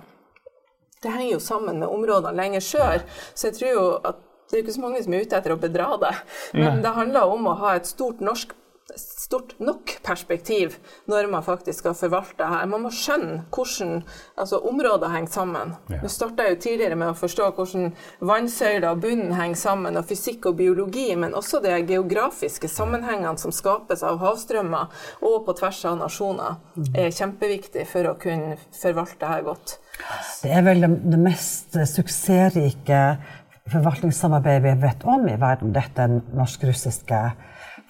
[1.02, 3.06] Det henger jo sammen med områdene lenger sør.
[3.34, 5.60] Så jeg tror jo at det er ikke så mange som er ute etter å
[5.60, 6.12] bedra det.
[6.52, 8.52] Men det handler om å ha et stort norsk
[8.96, 10.76] stort nok perspektiv
[11.10, 12.66] når man faktisk skal forvalte her.
[12.70, 14.02] Man må skjønne hvordan
[14.36, 15.74] altså, områder henger sammen.
[15.90, 16.00] Ja.
[16.02, 20.50] Du starta jo tidligere med å forstå hvordan vannsøyler og bunnen henger sammen, og fysikk
[20.50, 26.00] og biologi, men også de geografiske sammenhengene som skapes av havstrømmer og på tvers av
[26.00, 26.58] nasjoner,
[26.96, 29.78] er kjempeviktig for å kunne forvalte her godt.
[30.42, 33.00] Det er vel det, mest suksessrike
[33.70, 37.20] forvaltningssamarbeidet vi vet om i verden, dette norsk-russiske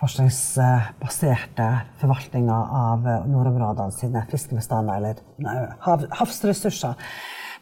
[0.03, 1.69] forskningsbaserte
[2.03, 6.99] forvaltninga av eh, nordområdene sine fiskebestander eller hav, havsressurser.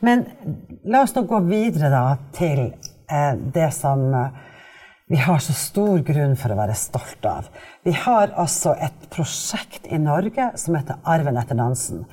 [0.00, 0.24] Men
[0.88, 2.04] la oss nå gå videre da,
[2.36, 2.70] til
[3.12, 4.08] eh, det som
[5.10, 7.48] vi har så stor grunn for å være stolt av.
[7.82, 12.04] Vi har altså et prosjekt i Norge som heter Arven etter Nansen.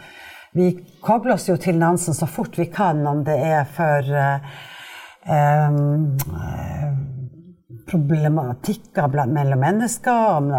[0.57, 0.71] Vi
[1.05, 4.57] kobler oss jo til Nansen så fort vi kan, om det er for eh,
[5.29, 5.77] eh,
[7.87, 10.37] problematikker mellom mennesker.
[10.37, 10.51] Om,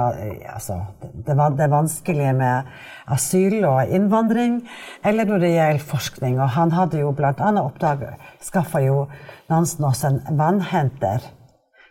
[0.55, 0.81] altså,
[1.27, 2.69] det, det vanskelige med
[3.07, 4.61] asyl og innvandring.
[5.05, 6.39] Eller når det gjelder forskning.
[6.41, 7.51] Og han hadde jo bl.a.
[7.63, 9.07] oppdaget Skaffa jo
[9.49, 11.25] Nansen oss en vannhenter.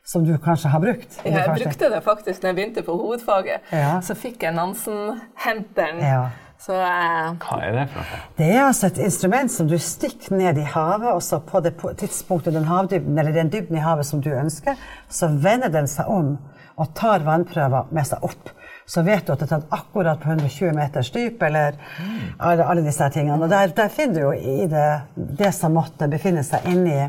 [0.07, 1.17] Som du kanskje har brukt?
[1.25, 3.65] Jeg brukte det faktisk når jeg begynte på hovedfaget.
[3.75, 3.97] Ja.
[3.99, 5.99] Så fikk jeg Nansen-henteren.
[5.99, 6.21] Ja.
[6.59, 8.19] Så, eh, Hva er det for noe?
[8.37, 11.75] Det er altså et instrument som du stikker ned i havet, og så på det
[12.01, 16.09] tidspunktet den havdybden, eller den dybden i havet som du ønsker, så vender den seg
[16.09, 16.37] om
[16.77, 18.49] og tar vannprøver med seg opp.
[18.87, 21.77] Så vet du at det er tatt akkurat på 120 meters dyp, eller
[22.39, 23.41] alle, alle disse tingene.
[23.43, 26.99] Og der, der, finner du jo i det, det som måtte befinne seg inni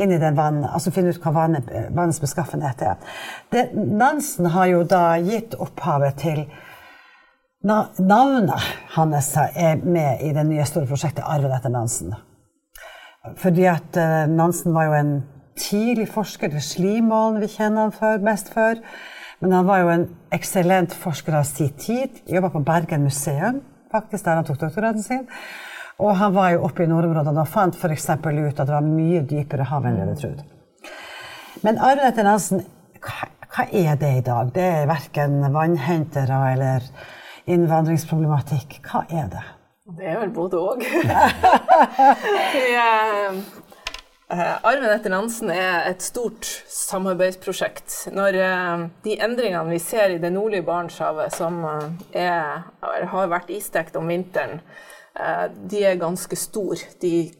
[0.00, 3.16] inn i den vann, altså finne ut hva vannets beskaffenhet er.
[3.52, 6.44] Det, Nansen har jo da gitt opphavet til
[7.60, 8.62] Navnet
[8.94, 12.14] hans er med i det nye store prosjektet 'Arven etter Nansen'.
[13.36, 15.10] Fordi at uh, Nansen var jo en
[15.60, 16.48] tidlig forsker.
[16.48, 18.80] Det er Slimålen vi kjenner han for, mest for.
[19.40, 22.22] Men han var jo en eksellent forsker av sin tid.
[22.32, 23.60] Jobba på Bergen museum,
[23.92, 25.28] faktisk, der han tok doktorgraden sin.
[26.00, 28.08] Og han var jo oppe i nordområdene og fant f.eks.
[28.08, 30.42] ut at det var mye dypere hav enn vi hadde trodd.
[31.60, 32.64] Men arven etter Nansen,
[33.04, 34.48] hva, hva er det i dag?
[34.56, 36.92] Det er verken vannhentere eller
[37.50, 38.80] innvandringsproblematikk.
[38.86, 39.42] Hva er det?
[39.98, 40.84] Det er vel både òg.
[44.30, 48.12] Arven etter Nansen er et stort samarbeidsprosjekt.
[48.14, 52.62] Når uh, de endringene vi ser i det nordlige Barentshavet, som uh, er,
[53.10, 54.62] har vært istekt om vinteren,
[55.68, 56.78] de er ganske store.
[57.02, 57.32] De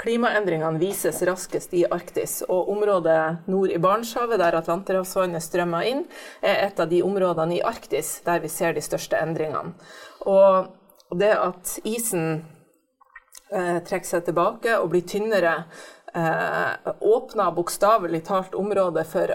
[0.00, 6.06] Klimaendringene vises raskest i Arktis, og området nord i Barentshavet, der Atlanterhavsvannet strømmer inn,
[6.40, 9.74] er et av de områdene i Arktis der vi ser de største endringene.
[10.24, 10.72] Og
[11.20, 12.46] det at isen
[13.52, 15.66] eh, trekker seg tilbake og blir tynnere,
[16.14, 19.32] eh, åpner bokstavelig talt området for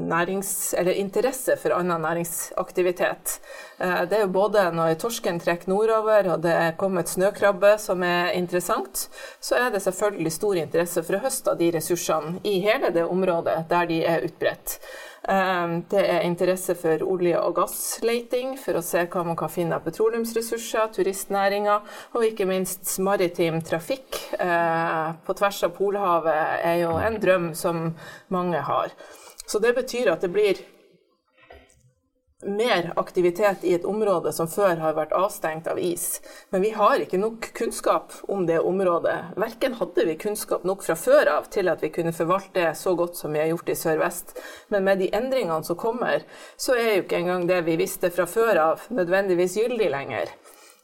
[0.00, 3.38] nærings, interesse for annen næringsaktivitet.
[3.78, 8.02] Eh, det er jo både når torsken trekker nordover og det er kommet snøkrabbe som
[8.06, 9.08] er interessant,
[9.40, 13.04] så er det selvfølgelig stor interesse for å høste av de ressursene i hele det
[13.04, 14.80] området der de er utbredt.
[15.28, 19.74] Ehm, det er interesse for olje- og gassleiting, for å se hva man kan finne
[19.74, 21.80] av petroleumsressurser, turistnæringa
[22.14, 27.88] og ikke minst maritim trafikk eh, på tvers av Polhavet er jo en drøm som
[28.30, 28.94] mange har.
[29.46, 30.62] Så det betyr at det blir
[32.44, 36.20] mer aktivitet i et område som før har vært avstengt av is.
[36.52, 39.16] Men vi har ikke nok kunnskap om det området.
[39.40, 43.16] Verken hadde vi kunnskap nok fra før av til at vi kunne forvalte så godt
[43.16, 44.36] som vi har gjort i Sør-Vest.
[44.68, 46.28] Men med de endringene som kommer,
[46.60, 50.36] så er jo ikke engang det vi visste fra før av, nødvendigvis gyldig lenger.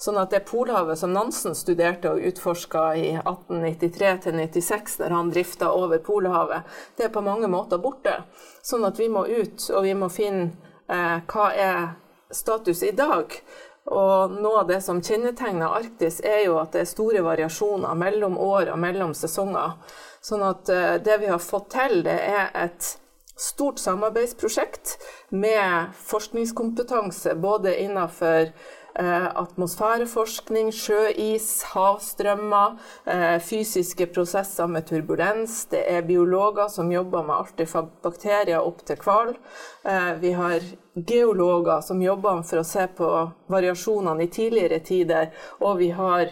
[0.03, 6.01] Sånn at det Polhavet som Nansen studerte og utforska i 1893-96, når han drifta over
[6.03, 6.65] Polhavet,
[6.97, 8.23] det er på mange måter borte.
[8.65, 11.79] Sånn at vi må ut, og vi må finne hva er
[12.33, 13.33] status i dag.
[13.91, 18.39] Og noe av det som kjennetegner Arktis, er jo at det er store variasjoner mellom
[18.39, 19.75] år og mellom sesonger.
[20.23, 22.93] Sånn at eh, det vi har fått til, det er et
[23.35, 24.95] stort samarbeidsprosjekt
[25.35, 32.77] med forskningskompetanse både innenfor Eh, atmosfæreforskning, sjøis, havstrømmer,
[33.07, 35.65] eh, fysiske prosesser med turbulens.
[35.71, 39.35] Det er biologer som jobber med alt fra bakterier opp til hval.
[39.85, 40.61] Eh, vi har
[40.95, 45.31] geologer som jobber for å se på variasjonene i tidligere tider.
[45.61, 46.29] Og vi har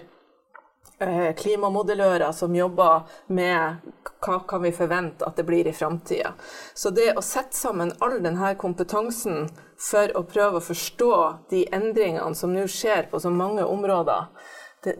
[1.36, 3.76] klimamodellører som jobber med
[4.20, 6.34] hva kan vi forvente at det blir i framtida.
[6.74, 9.48] Så det å sette sammen all denne kompetansen
[9.80, 11.12] for å prøve å forstå
[11.50, 14.28] de endringene som nå skjer på så mange områder,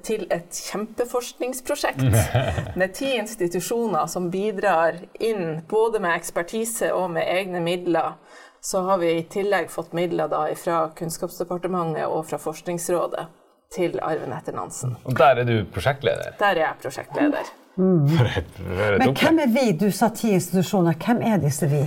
[0.05, 2.03] til et kjempeforskningsprosjekt
[2.81, 8.19] med ti institusjoner som bidrar inn både med ekspertise og med egne midler.
[8.61, 13.25] Så har vi i tillegg fått midler da fra Kunnskapsdepartementet og fra Forskningsrådet
[13.73, 14.99] til Arven etter Nansen.
[15.09, 16.37] Og der er du prosjektleder?
[16.41, 17.51] Der er jeg prosjektleder.
[17.81, 18.03] Mm.
[18.99, 19.63] Men hvem er vi?
[19.79, 20.97] Du sa ti institusjoner.
[21.01, 21.79] Hvem er disse vi?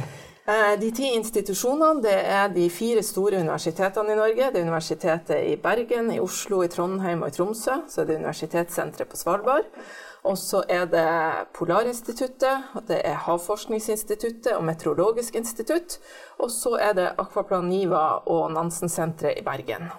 [0.46, 4.50] Eh, de ti institusjonene det er de fire store universitetene i Norge.
[4.52, 7.78] Det er Universitetet i Bergen, i Oslo, i Trondheim og i Tromsø.
[7.88, 9.72] Så er det Universitetssenteret på Svalbard.
[10.28, 11.08] Og så er det
[11.56, 16.00] Polarinstituttet, det er Havforskningsinstituttet og Meteorologisk institutt.
[16.40, 19.92] Og så er det Akvaplan Niva og Nansensenteret i Bergen.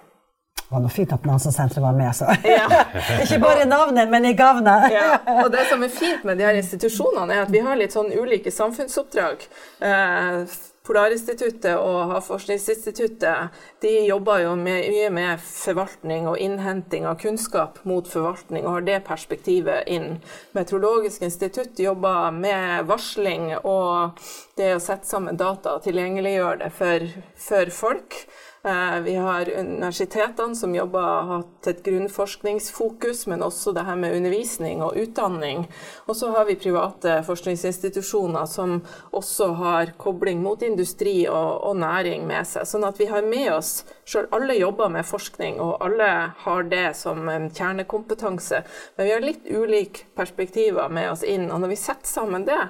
[0.65, 2.25] Det var noe fint at Nansensenteret var med, så.
[2.43, 2.65] Ja.
[3.23, 4.87] Ikke bare i navnet, men i gavnet.
[4.95, 5.19] ja.
[5.43, 8.09] Og det som er fint med de her institusjonene, er at vi har litt sånn
[8.09, 9.45] ulike samfunnsoppdrag.
[9.85, 18.07] Eh, Polarinstituttet og Havforskningsinstituttet de jobber jo mye med forvaltning og innhenting av kunnskap mot
[18.09, 20.19] forvaltning, og har det perspektivet inn.
[20.57, 24.21] Meteorologisk institutt jobber med varsling og
[24.59, 27.09] det å sette sammen data og tilgjengeliggjøre det for,
[27.47, 28.19] for folk.
[28.65, 34.15] Eh, vi har universitetene som jobber, har hatt et grunnforskningsfokus, men også det her med
[34.17, 35.67] undervisning og utdanning.
[36.09, 38.79] Og så har vi private forskningsinstitusjoner som
[39.13, 42.65] også har kobling mot industri og, og næring med seg.
[42.65, 43.75] Sånn at vi har med oss
[44.05, 46.09] selv Alle jobber med forskning, og alle
[46.41, 48.65] har det som en kjernekompetanse.
[48.97, 51.51] Men vi har litt ulike perspektiver med oss inn.
[51.51, 52.63] Og når vi setter sammen det,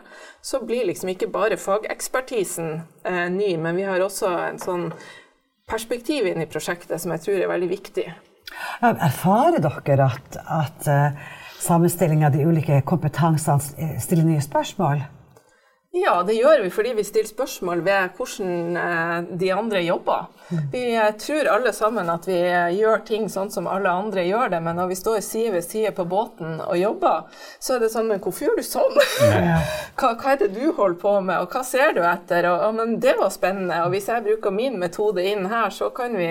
[0.43, 4.91] så blir liksom ikke bare fagekspertisen eh, ny, men vi har også en sånn
[5.69, 8.05] perspektiv inn i prosjektet som jeg tror er veldig viktig.
[8.85, 11.27] Erfarer dere at, at uh,
[11.59, 15.03] sammenstilling av de ulike kompetansene stiller nye spørsmål?
[15.95, 20.25] Ja, det gjør vi fordi vi stiller spørsmål ved hvordan eh, de andre jobber.
[20.73, 24.51] Vi eh, tror alle sammen at vi eh, gjør ting sånn som alle andre gjør
[24.51, 27.31] det, men når vi står side ved side på båten og jobber,
[27.63, 28.99] så er det sånn Men hvorfor gjør du sånn?
[29.95, 32.49] Hva, hva er det du holder på med, og hva ser du etter?
[32.51, 35.87] Og, og, men det var spennende, og hvis jeg bruker min metode inn her, så
[35.95, 36.27] kan vi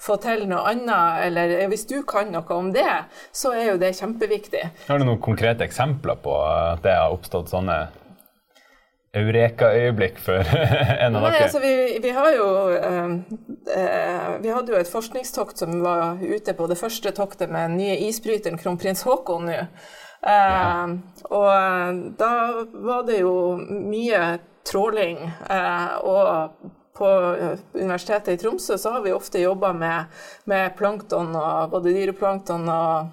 [0.00, 1.26] få til noe annet.
[1.28, 2.88] Eller hvis du kan noe om det,
[3.36, 4.64] så er jo det kjempeviktig.
[4.88, 7.82] Har du noen konkrete eksempler på at det har oppstått sånne
[9.12, 10.40] eureka-øyeblikk for
[11.04, 11.44] en av dere?
[11.44, 12.46] Altså, vi, vi, har jo
[12.76, 13.10] eh,
[13.76, 17.80] eh, Vi hadde jo et forskningstokt som var ute på det første toktet med den
[17.82, 19.58] nye isbryteren Kronprins Haakon nå.
[20.22, 20.94] Eh,
[21.28, 22.32] og da
[22.72, 25.18] var det jo mye tråling.
[25.50, 27.08] Eh, og på
[27.74, 30.04] Universitetet i Tromsø så har vi ofte jobba med,
[30.44, 33.12] med plankton, og både dyreplankton og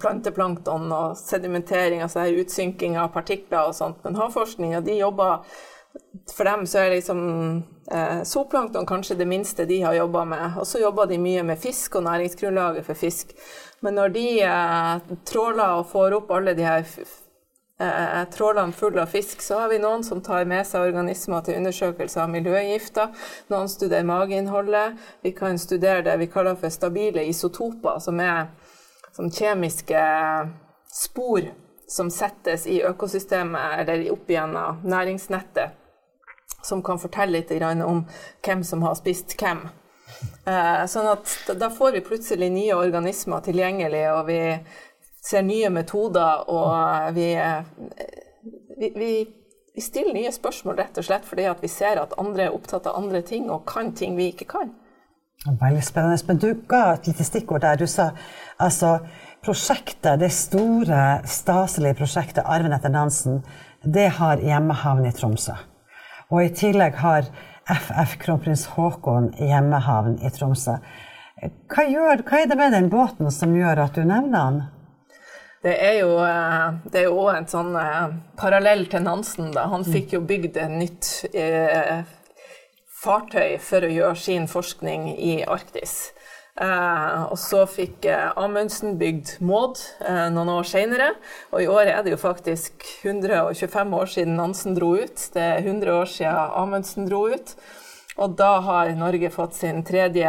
[0.00, 4.00] planteplankton og sedimentering, altså utsynking av partikler og sånt.
[4.04, 5.44] Men havforskninga, de jobber
[6.32, 7.18] For dem så er liksom
[7.92, 10.54] eh, zooplankton kanskje det minste de har jobba med.
[10.56, 13.34] Og så jobber de mye med fisk og næringsgrunnlaget for fisk.
[13.84, 16.86] Men når de eh, tråler og får opp alle de her
[17.82, 21.60] eh, trålene fulle av fisk, så har vi noen som tar med seg organismer til
[21.60, 23.12] undersøkelse av miljøgifter.
[23.52, 24.96] Noen studerer mageinnholdet.
[25.20, 28.46] Vi kan studere det vi kaller for stabile isotoper, som er
[29.12, 30.02] som kjemiske
[30.92, 31.48] spor
[31.88, 35.74] som settes i økosystemet eller opp gjennom næringsnettet,
[36.62, 37.52] som kan fortelle litt
[37.84, 38.04] om
[38.44, 39.66] hvem som har spist hvem.
[40.46, 44.40] Eh, sånn at da får vi plutselig nye organismer tilgjengelig, og vi
[45.22, 47.28] ser nye metoder, og vi,
[48.78, 49.12] vi, vi
[49.74, 52.98] vi stiller nye spørsmål rett og slett fordi vi ser at andre er opptatt av
[52.98, 54.74] andre ting og kan ting vi ikke kan.
[55.46, 56.22] Veldig spennende.
[56.26, 57.80] Men du ga et lite stikkord der.
[57.80, 58.10] Du sa
[58.62, 58.98] altså
[59.42, 63.40] prosjektet, det store, staselige prosjektet Arven etter Nansen,
[63.82, 65.56] det har hjemmehavn i Tromsø.
[66.30, 67.26] Og i tillegg har
[67.66, 70.78] FF Kronprins Haakon hjemmehavn i Tromsø.
[71.42, 74.62] Hva, gjør, hva er det med den båten som gjør at du nevner den?
[75.62, 79.52] Det er jo, eh, det en sånn eh, parallell til Nansen.
[79.54, 79.68] Da.
[79.70, 82.02] Han fikk jo bygd et nytt eh,
[83.02, 86.12] fartøy for å gjøre sin forskning i Arktis.
[86.60, 91.08] Eh, og så fikk eh, Amundsen bygd Maud eh, noen år senere.
[91.50, 95.24] Og i år er det jo faktisk 125 år siden Nansen dro ut.
[95.32, 97.54] Det er 100 år siden Amundsen dro ut.
[98.20, 100.28] Og da har Norge fått sin tredje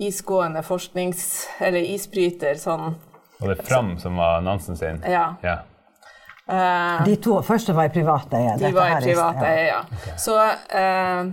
[0.00, 1.24] isgående forsknings...
[1.60, 2.92] eller isbryter sånn
[3.40, 5.00] Og det er Fram som var Nansen sin?
[5.08, 5.30] Ja.
[5.40, 5.56] ja.
[6.50, 8.58] Eh, De to første var i private eie.
[8.60, 9.80] De var i er- private ja.
[9.88, 10.16] Okay.
[10.20, 11.32] Så eh,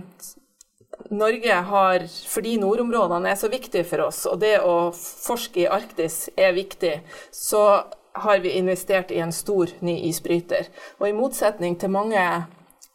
[1.10, 6.26] Norge har, fordi nordområdene er så viktige for oss, og det å forske i Arktis
[6.36, 6.98] er viktig,
[7.32, 7.62] så
[8.18, 10.68] har vi investert i en stor ny isbryter.
[10.98, 12.22] Og i motsetning til mange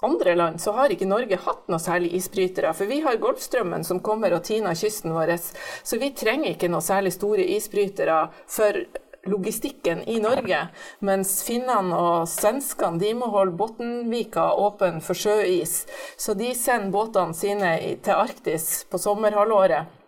[0.03, 2.73] andre land så har ikke Norge hatt noe særlig isbrytere.
[2.75, 6.83] For vi har Golfstrømmen som kommer og tiner kysten vår, så vi trenger ikke noe
[6.83, 8.19] særlig store isbrytere
[8.51, 8.83] for
[9.29, 10.59] logistikken i Norge.
[10.99, 15.83] Mens finnene og svenskene de må holde Bottenvika åpen for sjøis.
[16.17, 19.99] Så de sender båtene sine til Arktis på sommerhalvåret.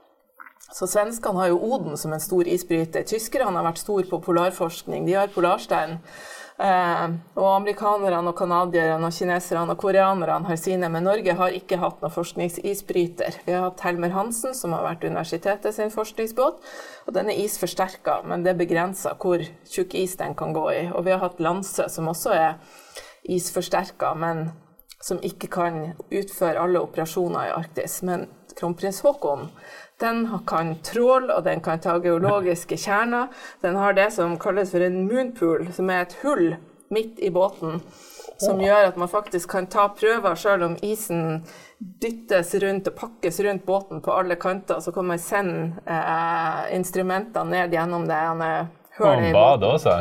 [0.75, 3.05] Så svenskene har jo Oden som en stor isbryter.
[3.07, 5.05] Tyskerne har vært store på polarforskning.
[5.07, 6.01] De har Polarstein.
[6.55, 10.87] Eh, og amerikanerne og canadierne og kineserne og koreanerne har sine.
[10.91, 13.41] Men Norge har ikke hatt noen forskningsisbryter.
[13.43, 16.63] Vi har hatt Helmer Hansen, som har vært universitetet sin forskningsbåt.
[17.05, 20.83] Og den er isforsterka, men det er begrensa hvor tjukk is den kan gå i.
[20.93, 22.55] Og vi har hatt Lanse, som også er
[23.35, 24.47] isforsterka, men
[25.03, 27.99] som ikke kan utføre alle operasjoner i Arktis.
[28.07, 29.49] Men kronprins Haakon
[29.99, 33.29] den kan tråle, og den kan ta geologiske kjerner.
[33.63, 36.55] Den har det som kalles for en moonpool, som er et hull
[36.91, 37.79] midt i båten.
[38.41, 41.45] Som gjør at man faktisk kan ta prøver selv om isen
[41.79, 44.81] dyttes rundt og pakkes rundt båten på alle kanter.
[44.83, 49.33] Så kan man sende eh, instrumentene ned gjennom det hullet i båten.
[49.39, 49.95] bade også?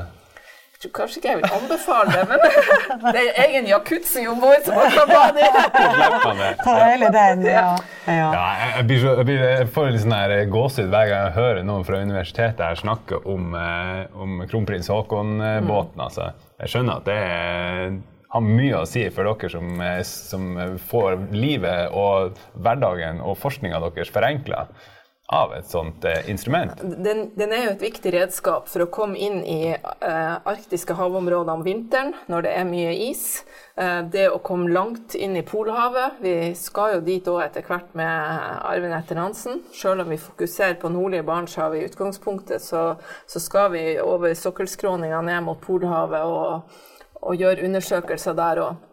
[0.85, 4.77] Tror kanskje ikke jeg vil anbefale det, men det er egen jacuzzi om bord som
[4.77, 5.49] man kan bade i.
[5.55, 6.51] Det.
[6.61, 7.71] Ta hele den, ja.
[8.05, 8.17] ja.
[8.35, 11.37] Ja, jeg, jeg, blir så, jeg, blir, jeg får litt sånn gåsehud hver gang jeg
[11.39, 16.05] hører noen fra universitetet her snakke om, eh, om kronprins Haakon-båten.
[16.05, 16.35] Altså.
[16.61, 17.97] Jeg skjønner at det er,
[18.35, 20.51] har mye å si for dere som, eh, som
[20.91, 24.67] får livet og hverdagen og forskninga deres forenkla
[25.27, 26.73] av et sånt eh, instrument.
[26.83, 31.57] Den, den er jo et viktig redskap for å komme inn i eh, arktiske havområder
[31.57, 33.25] om vinteren når det er mye is.
[33.81, 36.21] Eh, det å komme langt inn i Polhavet.
[36.21, 38.13] Vi skal jo dit òg etter hvert med
[38.61, 39.63] arven etter Nansen.
[39.73, 42.91] Selv om vi fokuserer på nordlige Barentshavet i utgangspunktet, så,
[43.27, 46.77] så skal vi over sokkelskråninga ned mot Polhavet og,
[47.25, 48.91] og gjøre undersøkelser der òg.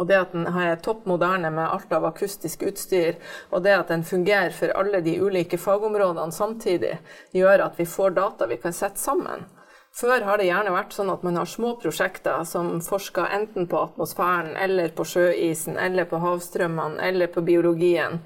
[0.00, 3.18] Og det at den er topp moderne med alt av akustisk utstyr,
[3.52, 6.96] og det at den fungerer for alle de ulike fagområdene samtidig,
[7.36, 9.44] gjør at vi får data vi kan sette sammen.
[9.92, 13.80] Før har det gjerne vært sånn at man har små prosjekter som forsker enten på
[13.88, 18.22] atmosfæren, eller på sjøisen, eller på havstrømmene, eller på biologien.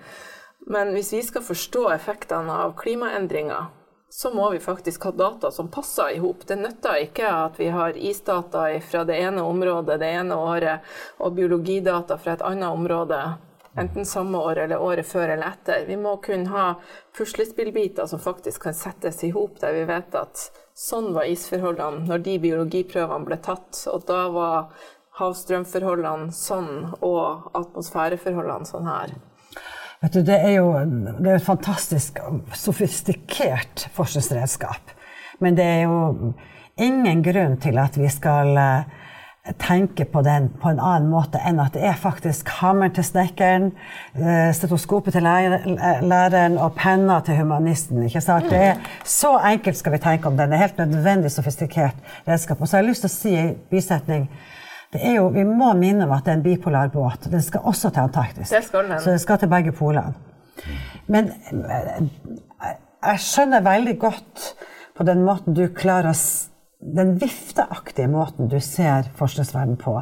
[0.71, 3.73] Men hvis vi skal forstå effektene av klimaendringer,
[4.17, 6.47] så må vi faktisk ha data som passer i hop.
[6.47, 10.87] Det nytter ikke at vi har isdata fra det ene området det ene året,
[11.19, 13.19] og biologidata fra et annet område
[13.75, 15.83] enten samme år eller året før eller etter.
[15.91, 16.69] Vi må kunne ha
[17.19, 20.47] puslespillbiter som faktisk kan settes i hop, der vi vet at
[20.79, 24.71] sånn var isforholdene når de biologiprøvene ble tatt, og da var
[25.19, 29.19] havstrømforholdene sånn, og atmosfæreforholdene sånn her.
[30.05, 32.19] Vet du, det er jo det er et fantastisk
[32.53, 34.91] sofistikert forskningsredskap.
[35.41, 36.35] Men det er jo
[36.77, 38.85] ingen grunn til at vi skal eh,
[39.65, 43.71] tenke på den på en annen måte enn at det er faktisk hammeren til snekkeren,
[44.19, 48.03] eh, stetoskopet til læreren og penna til humanisten.
[48.05, 48.51] ikke sant?
[48.53, 50.51] Det er Så enkelt skal vi tenke om den.
[50.51, 51.97] Det er helt nødvendig sofistikert
[52.29, 52.61] redskap.
[52.61, 54.29] Og så har jeg lyst til å si en bisetning.
[54.95, 57.27] Det er jo, vi må minne om at det er en bipolar båt.
[57.31, 58.53] Den skal også til Antarktis.
[58.55, 59.01] Det skal den.
[59.03, 60.15] Så den skal til begge polene.
[61.11, 62.05] Men eh,
[63.03, 64.45] jeg skjønner veldig godt
[64.95, 66.19] på den måten du klarer å
[66.85, 69.95] Den vifteaktige måten du ser forskningsverdenen på.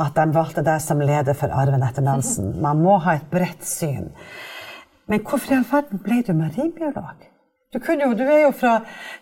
[0.00, 2.54] At de valgte deg som leder for arven etter Nansen.
[2.64, 4.08] Man må ha et bredt syn.
[5.06, 7.26] Men hvorfor i all verden ble du marinbiolog?
[7.74, 8.76] Du, kunne jo, du er jo fra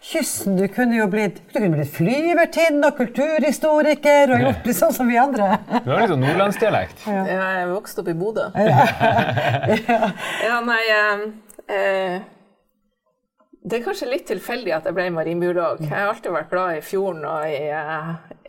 [0.05, 4.93] kysten, du kunne jo blitt, du kunne blitt flyvertinne og kulturhistoriker og gjort litt sånn
[4.93, 5.55] som vi andre.
[5.87, 7.07] Du har litt sånn nordlandsdialekt.
[7.09, 7.23] Ja.
[7.31, 8.51] Jeg vokste opp i Bodø.
[8.61, 10.11] ja.
[10.45, 11.25] ja, nei eh,
[11.73, 12.19] eh,
[13.63, 15.81] Det er kanskje litt tilfeldig at jeg ble marinbiolog.
[15.87, 17.63] Jeg har alltid vært glad i fjorden og i,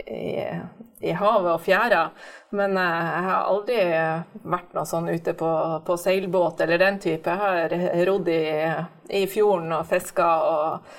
[0.03, 0.33] i,
[1.03, 2.03] i havet og fjæra.
[2.57, 3.79] Men eh, jeg har aldri
[4.55, 5.53] vært noe sånn ute på,
[5.85, 7.29] på seilbåt eller den type.
[7.29, 8.43] Jeg har rodd i,
[9.21, 10.29] i fjorden og fiska.
[10.49, 10.93] Og,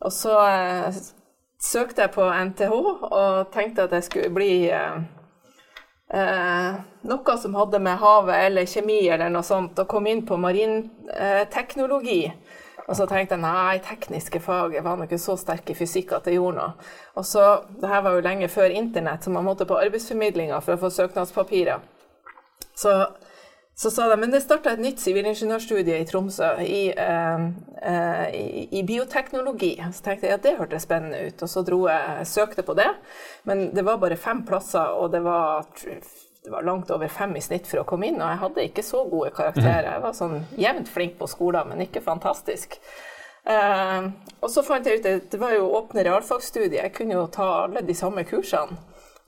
[0.00, 1.00] og, så eh,
[1.60, 2.76] søkte jeg på NTH
[3.10, 5.00] og tenkte at jeg skulle bli eh,
[6.14, 6.80] eh,
[7.10, 12.22] noe som hadde med havet eller kjemi eller noe sånt, og kom inn på marinteknologi.
[12.28, 12.58] Eh,
[12.90, 16.26] og så tenkte jeg nei, tekniske fag var nok ikke så sterk i fysikk at
[16.26, 16.88] det gjorde noe.
[17.14, 17.44] Og så,
[17.78, 20.90] det her var jo lenge før internett, så man måtte på arbeidsformidlinga for å få
[20.96, 21.84] søknadspapirer.
[22.74, 22.94] Så,
[23.78, 27.44] så sa de men det starta et nytt sivilingeniørstudie i Tromsø i, eh,
[27.92, 29.76] eh, i, i, bioteknologi.
[29.94, 32.90] Så tenkte jeg at det hørtes spennende ut, og så dro jeg, søkte på det.
[33.46, 35.62] Men det var bare fem plasser, og det var
[36.44, 38.84] det var langt over fem i snitt for å komme inn, og jeg hadde ikke
[38.84, 39.90] så gode karakterer.
[39.92, 42.78] Jeg var sånn jevnt flink på skolen, men ikke fantastisk.
[43.44, 47.26] Uh, og så fant jeg ut at det var jo åpne realfagsstudier, jeg kunne jo
[47.32, 48.78] ta alle de samme kursene.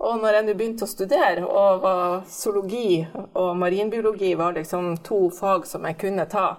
[0.02, 1.84] Og når jeg nå begynte å studere, og
[2.26, 3.04] zoologi
[3.38, 6.56] og marinbiologi var liksom to fag som jeg kunne ta,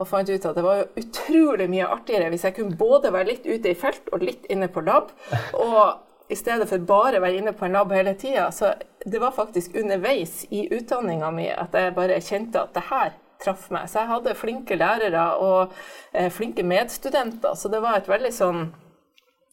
[0.00, 3.46] og fant ut at det var utrolig mye artigere hvis jeg kunne både være litt
[3.46, 5.12] ute i felt og litt inne på lab.
[5.60, 8.50] og i stedet for bare være inne på en lab hele tida.
[8.54, 8.72] Så
[9.04, 13.70] det var faktisk underveis i utdanninga mi at jeg bare kjente at det her traff
[13.72, 13.88] meg.
[13.88, 15.74] Så jeg hadde flinke lærere og
[16.12, 18.64] eh, flinke medstudenter, så det var et veldig sånn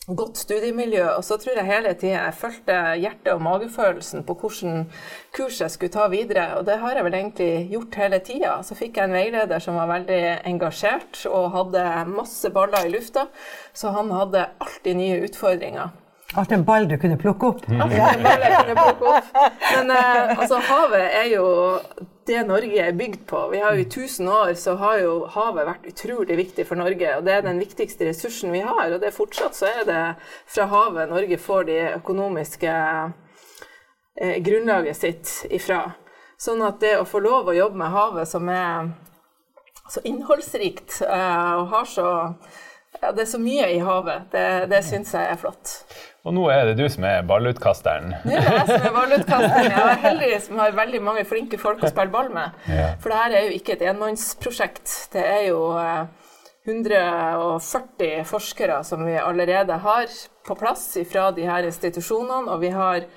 [0.07, 1.03] godt studiemiljø.
[1.17, 4.85] Og så tror jeg hele tida jeg fulgte hjertet og magefølelsen på hvordan
[5.35, 6.47] kurs jeg skulle ta videre.
[6.59, 8.57] Og det har jeg vel egentlig gjort hele tida.
[8.63, 13.27] Så fikk jeg en veileder som var veldig engasjert og hadde masse baller i lufta.
[13.75, 15.95] Så han hadde alltid nye utfordringer.
[16.35, 17.67] Alt en ball du kunne plukke opp?
[17.71, 17.91] Mm.
[17.95, 19.29] Ja, kunne plukke opp.
[19.75, 21.45] Men eh, altså, havet er jo
[22.27, 23.45] det Norge er bygd på.
[23.53, 27.13] Vi har jo I 1000 år så har jo havet vært utrolig viktig for Norge.
[27.15, 28.91] og Det er den viktigste ressursen vi har.
[28.91, 30.01] Og det er fortsatt så er det
[30.51, 32.75] fra havet Norge får de økonomiske
[34.19, 35.85] eh, grunnlaget sitt ifra.
[36.37, 38.91] Sånn at det å få lov å jobbe med havet som er
[39.87, 42.09] så innholdsrikt eh, og har så
[43.01, 44.27] ja, det er så mye i havet.
[44.31, 45.73] Det, det syns jeg er flott.
[46.27, 48.11] Og nå er det du som er ballutkasteren.
[48.27, 49.69] Nå er det jeg som er ballutkasteren.
[49.71, 52.57] Jeg er heldig som har veldig mange flinke folk å spille ball med.
[52.67, 52.89] Ja.
[52.99, 54.91] For det her er jo ikke et enmannsprosjekt.
[55.13, 55.61] Det er jo
[56.67, 60.11] 140 eh, forskere som vi allerede har
[60.47, 63.07] på plass fra de her institusjonene, og vi har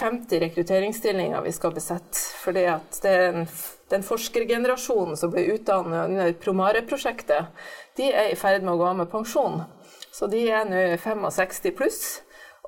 [0.00, 2.18] 50 rekrutteringsstillinger vi skal besette.
[2.42, 3.46] fordi at den,
[3.90, 7.54] den forskergenerasjonen som ble utdannet under Promare-prosjektet,
[7.96, 9.62] de er i ferd med å gå av med pensjon.
[10.10, 12.02] Så de er nå 65 pluss.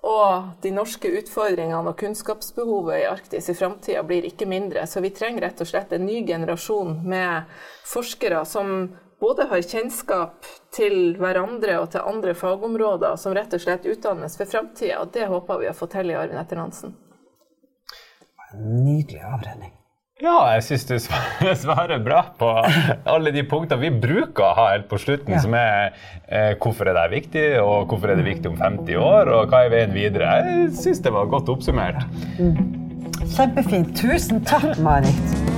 [0.07, 4.87] Og de norske utfordringene og kunnskapsbehovet i Arktis i framtida blir ikke mindre.
[4.89, 7.51] Så vi trenger rett og slett en ny generasjon med
[7.91, 8.89] forskere som
[9.21, 14.49] både har kjennskap til hverandre og til andre fagområder, som rett og slett utdannes for
[14.49, 15.03] framtida.
[15.03, 16.97] Og det håper vi å få til i arven etter Nansen.
[18.57, 19.77] Nydelig avredning.
[20.21, 20.97] Ja, jeg syns du
[21.63, 22.49] svarer bra på
[23.09, 25.41] alle de punktene vi bruker å ha helt på slutten, ja.
[25.41, 25.95] som er
[26.29, 29.65] eh, hvorfor er det viktig, og hvorfor er det viktig om 50 år, og hva
[29.65, 30.35] er veien videre.
[30.45, 32.05] Jeg syns det var godt oppsummert.
[33.33, 33.95] Kjempefint.
[33.97, 35.50] Tusen takk, Marit.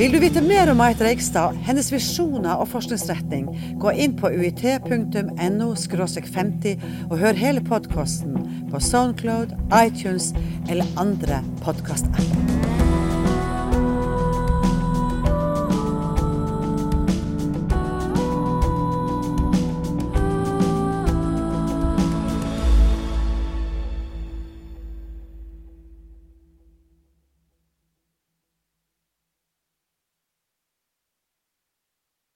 [0.00, 3.50] Vil du vite mer om Marit Reigstad, hennes visjoner og forskningsretning,
[3.82, 8.40] gå inn på uit.no 50 og hør hele podkasten
[8.72, 10.32] på Soundcloud, iTunes
[10.72, 12.79] eller andre podkastapper.